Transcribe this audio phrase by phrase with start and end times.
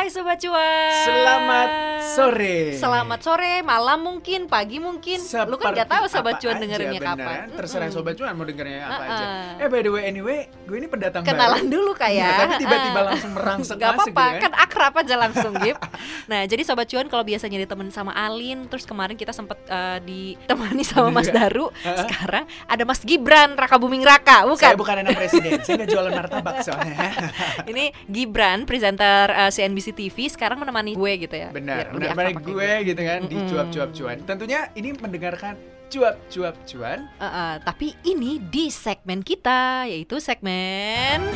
[0.00, 1.04] Hai Sobat Cuan.
[1.04, 6.60] Selamat sore Selamat sore, malam mungkin, pagi mungkin Lu kan gak tahu Sobat Cuan aja,
[6.60, 7.18] dengerinnya beneran.
[7.18, 7.88] kapan Terserah.
[7.90, 9.62] Sobat Cuan mau dengerinnya apa aja Uh-uh.
[9.62, 13.00] Eh by the way anyway Gue ini pendatang Kenalan baru dulu kayak Iya, Tapi tiba-tiba
[13.02, 15.78] langsung merangsek Gak masuk apa-apa, gitu kan akrab aja langsung Gip
[16.26, 20.82] Nah jadi Sobat Cuan kalau biasanya ditemenin sama Alin Terus kemarin kita sempet eh, ditemani
[20.82, 21.36] sama Mas Iya.
[21.38, 21.98] Daru Uh-uh.
[22.00, 24.72] Sekarang ada Mas Gibran, Raka Buming Raka Saya Bukan?
[24.76, 26.96] bukan anak presiden Saya nggak jualan martabak soalnya
[27.70, 32.32] Ini Gibran, presenter eh, CNBC TV Sekarang menemani gue gitu ya Benar, biar lebih benar
[32.32, 33.48] akrab benar pakai gue gitu kan Di Mm-mm.
[33.52, 35.54] cuap-cuap cuan Tentunya ini mendengarkan
[35.92, 41.28] cuap-cuap cuan Uh, uh, tapi ini di segmen kita yaitu segmen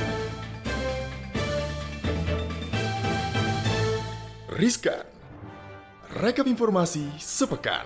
[4.54, 5.02] Riskan.
[6.14, 7.82] Rekap informasi sepekan.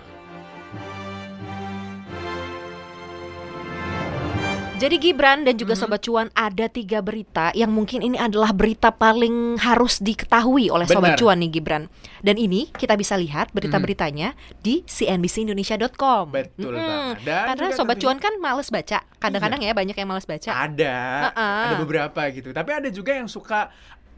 [4.79, 5.81] Jadi Gibran dan juga Mhm.
[5.83, 11.15] Sobat Cuan ada tiga berita yang mungkin ini adalah berita paling harus diketahui oleh Sobat
[11.15, 11.19] Benar.
[11.19, 11.91] Cuan nih Gibran.
[12.23, 16.31] Dan ini kita bisa lihat berita-beritanya di cnbcindonesia.com.
[16.31, 16.87] Betul Mm-mm.
[16.87, 17.17] banget.
[17.27, 19.03] Dan Karena Sobat Cuan kan males baca.
[19.19, 20.51] Kadang-kadang ya banyak yang males baca.
[20.55, 20.97] Ada,
[21.35, 21.63] Uh-uh.
[21.67, 22.55] ada beberapa gitu.
[22.55, 23.75] Tapi ada juga yang suka,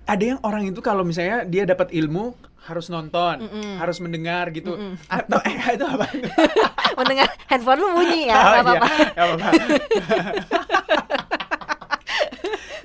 [0.07, 3.81] ada yang orang itu kalau misalnya dia dapat ilmu harus nonton, Mm-mm.
[3.81, 4.77] harus mendengar gitu.
[4.77, 5.01] Mm-mm.
[5.09, 6.07] Atau eh itu apa?
[6.95, 8.87] Mendengar handphone lu bunyi ya, Oh, nggak iya, apa-apa.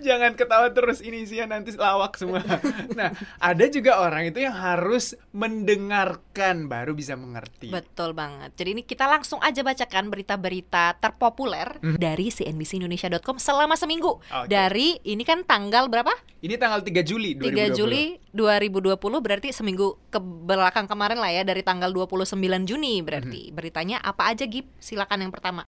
[0.02, 2.44] Jangan ketawa terus ini sih nanti lawak semua.
[2.94, 7.72] Nah, ada juga orang itu yang harus mendengarkan baru bisa mengerti.
[7.72, 8.54] Betul banget.
[8.56, 11.98] Jadi ini kita langsung aja bacakan berita-berita terpopuler Mhm.
[11.98, 14.20] dari cnbcindonesia.com selama seminggu.
[14.20, 14.48] Oke.
[14.48, 16.12] Dari ini kan tanggal berapa?
[16.40, 17.76] Ini tanggal 3 Juli 3 2020.
[17.76, 23.50] Juli 2020 berarti seminggu ke belakang kemarin lah ya dari tanggal 29 Juni berarti.
[23.50, 23.56] Mhm.
[23.56, 24.70] Beritanya apa aja Gip?
[24.78, 25.66] Silakan yang pertama.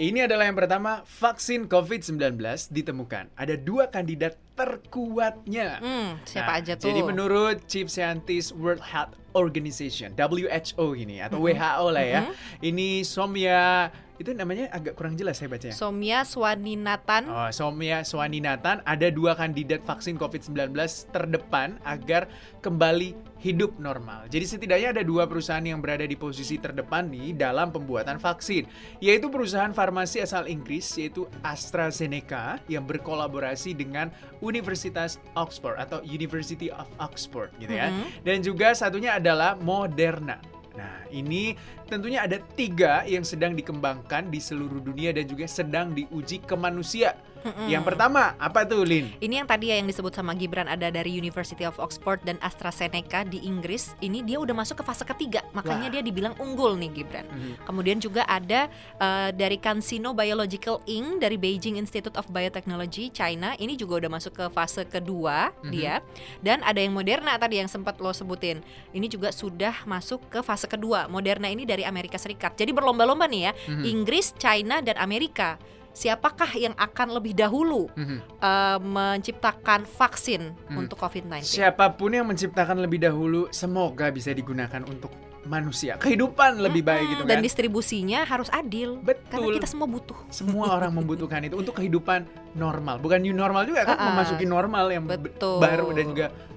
[0.00, 2.40] Ini adalah yang pertama, vaksin COVID-19
[2.72, 3.36] ditemukan.
[3.36, 5.76] Ada dua kandidat terkuatnya.
[5.76, 6.88] Hmm, siapa Nah, aja tuh?
[6.88, 11.44] Jadi menurut Chief Scientist World Health Organization WHO ini atau Mhm.
[11.52, 12.20] WHO lah ya.
[12.24, 12.32] Mhm.
[12.64, 15.72] Ini Somya itu namanya agak kurang jelas saya bacanya.
[15.72, 17.24] Somya Swaninatan.
[17.32, 20.76] Oh, Somya Swaninatan ada dua kandidat vaksin COVID-19
[21.08, 22.28] terdepan agar
[22.60, 24.28] kembali hidup normal.
[24.28, 28.68] Jadi setidaknya ada dua perusahaan yang berada di posisi terdepan nih dalam pembuatan vaksin,
[29.00, 34.12] yaitu perusahaan farmasi asal Inggris yaitu AstraZeneca yang berkolaborasi dengan
[34.44, 37.88] Universitas Oxford atau University of Oxford gitu ya.
[37.88, 38.04] Mhm.
[38.20, 40.59] Dan juga satunya adalah Moderna.
[40.78, 41.58] Nah, ini
[41.90, 47.18] tentunya ada tiga yang sedang dikembangkan di seluruh dunia dan juga sedang diuji ke manusia.
[47.40, 47.68] Mm-mm.
[47.68, 49.12] Yang pertama, apa tuh, Lin?
[49.16, 53.24] Ini yang tadi ya yang disebut sama Gibran ada dari University of Oxford dan AstraZeneca
[53.24, 53.96] di Inggris.
[53.98, 55.92] Ini dia udah masuk ke fase ketiga, makanya Wah.
[55.96, 57.24] dia dibilang unggul nih Gibran.
[57.26, 57.52] Mhm.
[57.64, 58.68] Kemudian juga ada
[59.00, 61.18] eh, dari CanSino Biological Inc.
[61.18, 63.56] dari Beijing Institute of Biotechnology China.
[63.56, 65.70] Ini juga udah masuk ke fase kedua Mhm.
[65.72, 66.04] dia.
[66.40, 68.60] Dan ada yang Moderna tadi yang sempat lo sebutin.
[68.92, 71.08] Ini juga sudah masuk ke fase kedua.
[71.08, 72.54] Moderna ini dari Amerika Serikat.
[72.54, 73.84] Jadi berlomba-lomba nih ya, Mhm.
[73.86, 75.56] Inggris, China dan Amerika.
[75.90, 78.18] Siapakah yang akan lebih dahulu Mhm.
[78.38, 80.78] eh, menciptakan vaksin Hmm.
[80.78, 81.42] untuk COVID-19?
[81.42, 85.10] Siapa pun yang menciptakan lebih dahulu, semoga bisa digunakan untuk
[85.42, 85.96] manusia.
[85.96, 87.42] Kehidupan lebih baik gitu Dan kan.
[87.42, 89.00] distribusinya harus adil.
[89.00, 89.56] Karena Betul.
[89.56, 90.18] kita semua butuh.
[90.28, 92.22] Semua orang membutuhkan itu untuk kehidupan
[92.54, 93.00] normal.
[93.00, 94.08] Bukan new normal juga kan, Ah, ah.
[94.12, 95.58] memasuki normal yang be- Betul.
[95.58, 96.49] baru dan juga ah,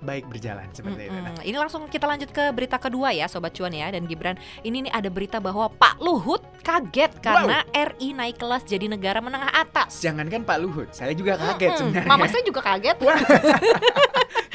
[0.00, 1.14] baik berjalan seperti itu.
[1.14, 1.48] Nah, Mm-mm.
[1.48, 4.92] Ini langsung kita lanjut ke berita kedua ya Sobat Cuan ya dan Gibran Ini nih
[4.92, 10.42] ada berita bahwa Pak Luhut kaget karena RI naik kelas jadi negara menengah atas Jangankan
[10.44, 11.80] Pak Luhut, saya juga kaget Mm-mm.
[11.80, 12.10] sebenarnya.
[12.10, 12.96] Mama saya juga kaget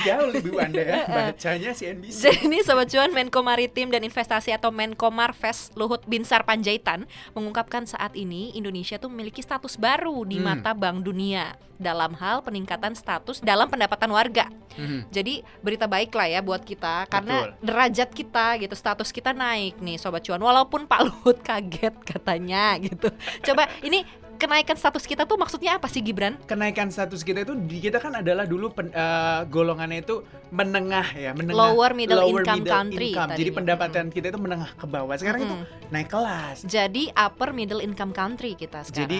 [0.05, 2.17] Jauh lebih Anda ya, bacanya CNBC.
[2.21, 7.83] Jadi ini Sobat Cuan Menko Maritim dan Investasi atau Menko Marves Luhut Binsar Panjaitan mengungkapkan
[7.83, 10.61] saat ini Indonesia tuh memiliki status baru di Hmm.
[10.61, 14.47] mata Bank Dunia dalam hal peningkatan status dalam pendapatan warga.
[14.77, 15.11] Mhm.
[15.11, 17.67] Jadi berita baik lah ya buat kita karena Betul.
[17.67, 20.39] derajat kita gitu, status kita naik nih Sobat Cuan.
[20.39, 23.11] Walaupun Pak Luhut kaget katanya gitu.
[23.43, 26.35] Coba ini kenaikan status kita tuh maksudnya apa sih Gibran?
[26.45, 30.21] kenaikan status kita itu di kita kan adalah dulu pen- eh, golongannya itu
[30.51, 33.29] menengah ya menengah Lower middle lower income middle country income.
[33.33, 35.89] jadi pendapatan kita itu menengah ke bawah sekarang itu Mm-mm.
[35.91, 38.99] naik kelas Jadi upper middle income country kita sekarang.
[39.09, 39.17] jadi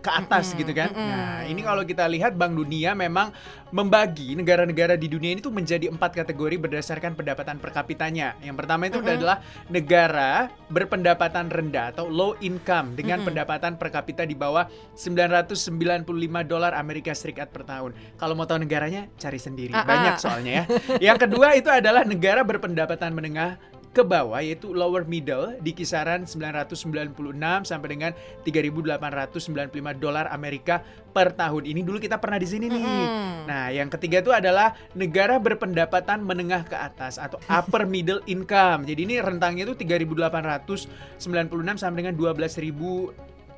[0.00, 1.08] ke atas Mm-mm, gitu kan mm-mm.
[1.10, 3.34] nah ini kalau kita lihat Bank Dunia memang
[3.74, 8.86] membagi negara-negara di dunia ini tuh menjadi empat kategori berdasarkan pendapatan per kapitanya yang pertama
[8.86, 9.14] itu Mm-mm.
[9.18, 13.28] adalah negara berpendapatan rendah atau low income dengan Mm-mm.
[13.34, 14.64] pendapatan per kapita di bawah
[14.96, 16.04] 995
[16.44, 17.96] dolar Amerika Serikat per tahun.
[18.20, 19.72] Kalau mau tahu negaranya cari sendiri.
[19.72, 20.20] Ah, Banyak ah.
[20.20, 20.64] soalnya ya.
[21.12, 23.56] Yang kedua itu adalah negara berpendapatan menengah
[23.94, 27.14] ke bawah yaitu lower middle di kisaran 996
[27.62, 28.10] sampai dengan
[28.42, 30.82] 3.895 dolar Amerika
[31.14, 31.62] per tahun.
[31.70, 32.82] Ini dulu kita pernah di sini nih.
[32.82, 33.46] Mm-mm.
[33.46, 38.82] Nah, yang ketiga itu adalah negara berpendapatan menengah ke atas atau upper middle income.
[38.82, 41.30] Jadi ini rentangnya itu 3.896
[41.78, 42.18] sampai dengan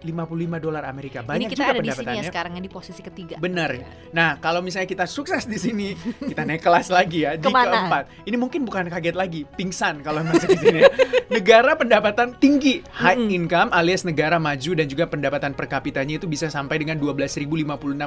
[0.02, 1.24] 12.055 dolar Amerika.
[1.24, 3.36] Banyak Ini kita juga ada di sini ya sekarang yang di posisi ketiga.
[3.40, 3.70] Benar.
[4.12, 5.88] Nah, kalau misalnya kita sukses di sini,
[6.30, 7.86] kita naik kelas lagi ya di Ke mana?
[7.86, 8.04] keempat.
[8.28, 10.78] Ini mungkin bukan kaget lagi, pingsan kalau masuk di sini.
[10.84, 10.90] ya.
[11.32, 16.46] negara pendapatan tinggi, high income alias negara maju dan juga pendapatan per kapitanya itu bisa
[16.52, 17.46] sampai dengan 12.056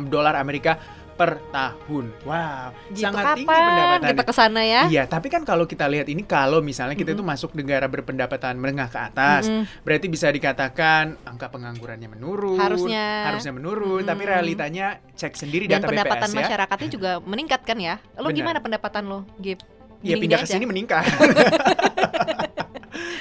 [0.07, 0.79] dolar Amerika
[1.19, 2.15] per tahun.
[2.23, 4.09] Wow, Gitu sangat tinggi kapan pendapatannya.
[4.09, 4.81] kita ke sana ya?
[4.87, 8.87] Iya, tapi kan kalau kita lihat ini kalau misalnya kita itu masuk negara berpendapatan menengah
[8.87, 9.67] ke atas, Mm-mm.
[9.83, 13.27] berarti bisa dikatakan angka penganggurannya menurun, Harusnya.
[13.27, 14.31] harusnya menurun, tapi Mm-mm.
[14.31, 16.39] realitanya cek sendiri Dan data pendapatan BPS ya.
[16.39, 17.99] masyarakatnya juga meningkat kan ya?
[18.15, 18.33] Lo Benar.
[18.33, 19.59] gimana pendapatan lo, Gip?
[19.99, 21.03] Ya Gini-gini pindah ke sini meningkat.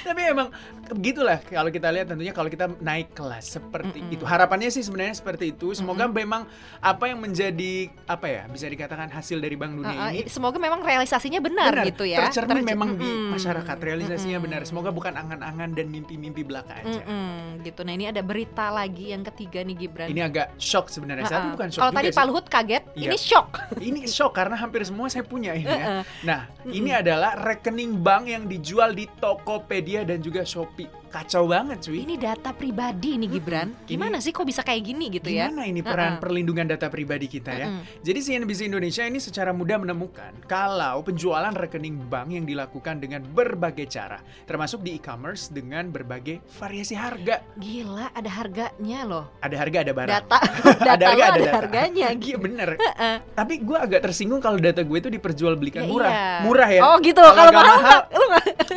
[0.01, 0.49] Tapi emang
[0.91, 4.15] begitulah kalau kita lihat tentunya kalau kita naik kelas seperti Mm-mm.
[4.15, 4.25] itu.
[4.25, 5.73] Harapannya sih sebenarnya seperti itu.
[5.73, 6.17] Semoga Mm-mm.
[6.17, 6.43] memang
[6.79, 10.57] apa yang menjadi apa ya bisa dikatakan hasil dari Bank Dunia Uh, uh, ini semoga
[10.57, 12.23] memang realisasinya benar, benar, gitu ya.
[12.23, 13.33] tercermin Terce- memang di Mm-mm.
[13.35, 14.47] masyarakat realisasinya Mm-mm.
[14.47, 14.61] benar.
[14.63, 17.01] Semoga bukan angan-angan dan mimpi-mimpi belaka aja.
[17.03, 17.83] Mm-mm, gitu.
[17.83, 20.09] Nah ini ada berita lagi yang ketiga nih Gibran.
[20.09, 21.27] Ini agak shock sebenarnya.
[21.27, 21.55] Tapi Uh-uh.
[21.57, 22.11] bukan shock Kalau tadi.
[22.13, 23.09] Pak Luhut kaget, Iya.
[23.11, 23.49] ini shock.
[23.89, 25.87] Ini shock karena hampir semua saya punya ini ya.
[25.89, 26.03] Uh-uh.
[26.23, 30.78] Nah, ini adalah rekening bank yang dijual di Tokopedia dan juga Shopee.
[30.79, 30.89] 病。
[31.09, 32.05] Kacau banget cuy.
[32.05, 33.69] Ini data pribadi nih Gibran.
[33.71, 33.87] Mm-mm.
[33.87, 35.49] Gimana sih kok bisa kayak gini gitu ya?
[35.49, 36.21] Gimana ini peran Uh-uh.
[36.21, 37.67] perlindungan data pribadi kita ya?
[37.67, 37.83] Mm-mm.
[38.01, 43.89] Jadi CNBC Indonesia ini secara mudah menemukan kalau penjualan rekening bank yang dilakukan dengan berbagai
[43.89, 47.41] cara, termasuk di e-commerce dengan berbagai variasi harga.
[47.57, 49.25] Gila, ada harganya loh.
[49.39, 50.13] Ada harga, ada barang.
[50.15, 50.39] Data,
[50.79, 51.57] data Ada harga, ada, ada data.
[51.57, 52.07] harganya.
[52.19, 52.39] Iya Gitu.
[52.39, 52.69] bener.
[52.77, 53.17] Heeh.
[53.33, 56.11] Tapi gue agak tersinggung kalau data gue itu diperjualbelikan Ya, murah.
[56.11, 56.41] iya.
[56.45, 56.81] Murah ya.
[56.85, 57.23] Oh gitu.
[57.23, 58.27] Kalau mahal, mahal, lu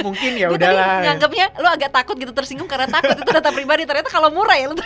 [0.02, 0.88] Mungkin ya tadi udahlah.
[1.04, 4.70] nganggapnya lu agak takut gitu tersinggung karena takut itu data pribadi ternyata kalau murah ya
[4.70, 4.78] lu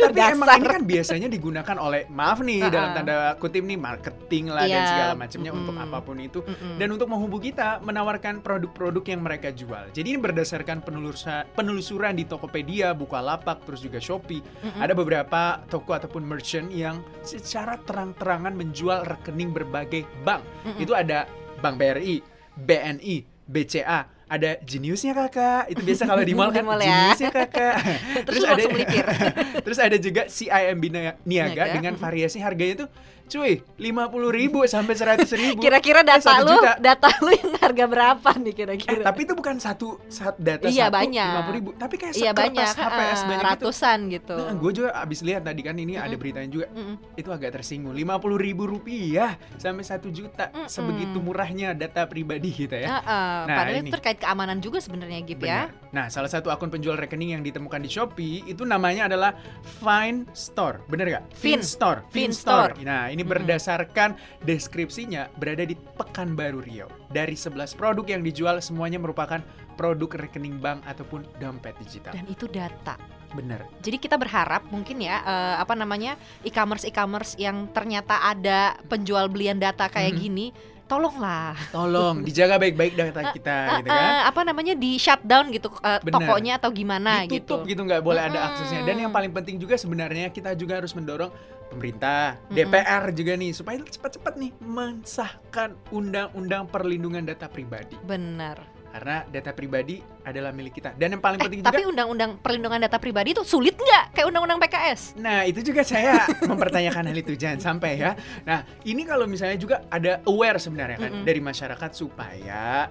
[0.00, 2.72] Tapi emang ini kan biasanya digunakan oleh maaf nih Uh-uh.
[2.72, 5.86] dalam tanda kutip nih marketing lah dan Iya, segala macamnya untuk mm-mm.
[5.92, 6.80] apa pun itu Mm-mm.
[6.80, 9.90] dan untuk menghubungi kita menawarkan produk-produk yang mereka jual.
[9.90, 14.40] Jadi ini berdasarkan penelusa- penelusuran di Tokopedia, Bukalapak, terus juga Shopee.
[14.40, 14.80] Mm-mm.
[14.80, 20.40] Ada beberapa toko ataupun merchant yang secara terang-terangan menjual rekening berbagai bank.
[20.64, 20.80] Mm-mm.
[20.80, 21.26] Itu ada
[21.58, 22.24] Bank BRI,
[22.56, 24.00] BNI, BCA,
[24.30, 25.68] ada Geniusnya kakak.
[25.68, 27.10] Itu biasa kalau di mall kan ya.
[27.10, 27.74] Geniusnya kakak.
[28.26, 29.04] Terus langsung melipir.
[29.66, 31.64] terus ada juga CIMB Nia- Niaga Niaga.
[31.72, 32.90] dengan variasi harganya tuh
[33.28, 35.62] cuy 50 ribu sampai 100 ribu.
[35.62, 36.74] Kira-kira data satu lu, juta.
[36.76, 39.02] data lu yang harga berapa nih Eh, kira-kira?
[39.04, 41.30] tapi itu bukan satu saat data Iya, satu banyak.
[41.46, 43.50] 50 ribu, tapi kayak Iya banyak, HVS heeh, banyak itu.
[43.54, 44.34] ratusan gitu.
[44.34, 46.18] Nah, gue juga abis lihat tadi kan ini ada Mm-mm.
[46.18, 46.96] beritanya juga Mm-mm.
[47.14, 48.02] itu agak tersinggung 50
[48.36, 50.66] ribu rupiah sampai satu juta Mm-mm.
[50.66, 52.98] sebegitu murahnya data pribadi kita ya.
[52.98, 53.90] Heeh, Nah, padahal ini.
[53.92, 55.72] terkait keamanan juga sebenarnya Gip ya.
[55.90, 59.32] Nah, salah satu akun penjual rekening yang ditemukan di Shopee itu namanya adalah
[59.80, 60.84] Fine Store.
[60.86, 61.24] Bener gak?
[61.32, 61.64] Fin.
[61.64, 62.04] Store.
[62.12, 62.76] Fin Fin Store.
[62.76, 62.84] Store.
[62.84, 64.14] Nah, ini berdasarkan
[64.44, 66.88] deskripsinya berada di Pekanbaru Riau.
[67.08, 69.40] Dari 11 produk yang dijual semuanya merupakan
[69.74, 72.12] produk rekening bank ataupun dompet digital.
[72.12, 73.00] Dan itu data.
[73.30, 73.62] Bener.
[73.80, 79.56] Jadi kita berharap mungkin ya eh, apa namanya e-commerce e-commerce yang ternyata ada penjual belian
[79.56, 80.20] data kayak Mhm.
[80.20, 80.46] gini,
[80.90, 84.10] tolonglah Tolong dijaga baik-baik data kita gitu Eh, kan.
[84.10, 86.10] eh, apa namanya di shutdown gitu Bener.
[86.10, 87.70] tokonya atau gimana ditutup gitu.
[87.70, 88.48] gitu nggak boleh ada Mm-mm.
[88.50, 91.30] aksesnya dan yang paling penting juga sebenarnya kita juga harus mendorong
[91.70, 92.58] pemerintah Mm-mm.
[92.58, 98.79] DPR juga nih supaya cepat-cepat nih mensahkan undang-undang perlindungan data pribadi Benar.
[98.90, 102.82] Karena data pribadi adalah milik kita dan yang paling Eh, penting tapi juga undang-undang perlindungan
[102.82, 105.14] data pribadi itu sulit nggak kayak undang-undang PKS?
[105.16, 109.86] nah itu juga saya mempertanyakan hal itu jangan sampai ya nah ini kalau misalnya juga
[109.86, 111.24] ada aware sebenarnya kan Mm-mm.
[111.24, 112.90] dari masyarakat supaya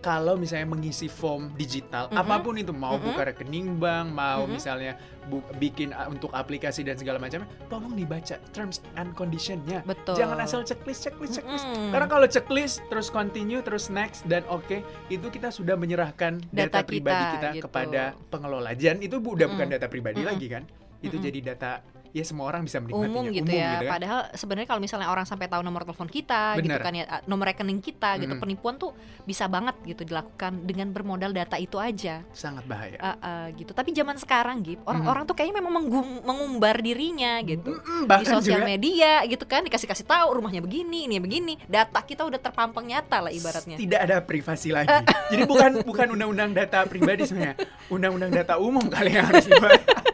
[0.00, 2.16] kalau misalnya mengisi form digital Mm-mm.
[2.18, 3.06] apa pun itu mau Mm-mm.
[3.06, 4.56] buka rekening bank mau Mm-mm.
[4.56, 10.16] misalnya bu- bikin uh, untuk aplikasi dan segala macamnya tolong dibaca terms and conditionnya Betul.
[10.16, 11.92] jangan asal checklist checklist checklist Mm-mm.
[11.92, 16.80] karena kalau checklist terus continue terus next dan oke itu kita sudah menyerahkan data, Data
[16.82, 17.64] pribadi kita, kita gitu.
[17.68, 19.76] kepada pengelola dan itu bu- udah bukan Mm-mm.
[19.76, 20.32] data pribadi Mm-mm.
[20.32, 20.62] lagi kan
[21.00, 21.26] itu Mm-mm.
[21.26, 21.72] jadi data
[22.10, 23.70] ya semua orang bisa menikmatinya umum gitu ya.
[23.78, 23.90] kan.
[23.90, 26.80] Padahal sebenarnya kalau misalnya orang sampai tahu nomor telepon kita gitu Bener.
[26.80, 28.42] kan ya nomor rekening kita gitu Mm-mm.
[28.42, 28.90] penipuan tuh
[29.22, 32.22] bisa banget gitu dilakukan dengan bermodal data itu aja.
[32.30, 33.70] sangat bahaya Uh, uh, gitu.
[33.70, 37.72] Tapi zaman sekarang gitu orang-orang tuh kayaknya memang menggum- mengumbar dirinya gitu.
[37.72, 41.54] Mm-mm, Di sosial juga media gitu kan dikasih-kasih tahu rumahnya begini, ini begini.
[41.64, 43.76] Data kita udah terpampang nyata lah ibaratnya.
[43.76, 44.90] tidak ada privasi lagi
[45.32, 47.54] jadi bukan bukan undang-undang data pribadi sebenarnya
[47.86, 49.78] undang-undang data umum kali yang harus dibuat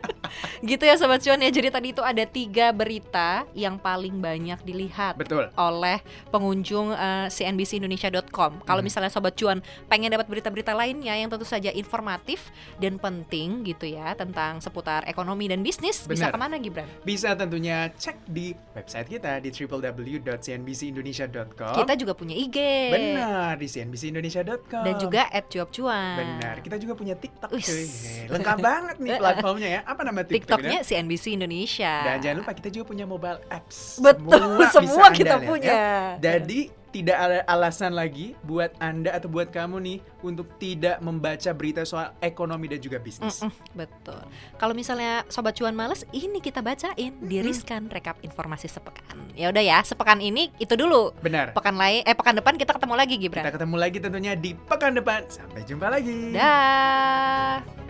[0.62, 1.48] gitu ya sobat cuan ya.
[1.48, 5.48] Jadi tadi itu ada tiga berita yang paling banyak dilihat Betul.
[5.52, 8.62] oleh pengunjung eh, cnbcindonesia.com.
[8.62, 8.84] Kalau Hmm.
[8.84, 14.12] misalnya sobat cuan pengen dapat berita-berita lainnya yang tentu saja informatif dan penting gitu ya
[14.12, 16.32] tentang seputar ekonomi dan bisnis, bisa Benar.
[16.32, 16.86] ke mana Gibran?
[17.02, 21.72] Bisa tentunya cek di website kita di www.cnbcindonesia.com.
[21.74, 22.56] Kita juga punya IG.
[22.90, 24.82] Benar di cnbcindonesia.com.
[24.84, 26.14] Dan juga at cuap cuan.
[26.16, 27.86] Benar, kita juga punya TikTok cuy.
[28.28, 29.80] Lengkap banget nih platformnya ya.
[29.84, 30.80] Apa nama TikToknya TikToknya?
[30.86, 31.92] CNBC Indonesia.
[32.06, 33.98] Dan jangan lupa kita juga punya mobile apps.
[33.98, 35.72] Betul, semua Anda kita lihat, punya.
[35.74, 35.98] ya.
[36.22, 41.84] Jadi tidak ada alasan lagi buat Anda atau buat kamu nih untuk tidak membaca berita
[41.84, 43.44] soal ekonomi dan juga bisnis.
[43.44, 44.16] Mm-mm, betul.
[44.56, 49.12] Kalau misalnya sobat cuan males, ini kita bacain, diriskan rekap informasi sepekan.
[49.36, 51.12] Ya udah ya, sepekan ini itu dulu.
[51.20, 51.52] Benar.
[51.52, 53.44] Pekan lain, eh pekan depan kita ketemu lagi Gibran.
[53.44, 55.20] Kita ketemu lagi tentunya di pekan depan.
[55.28, 56.32] Sampai jumpa lagi.
[56.32, 57.85] Dah.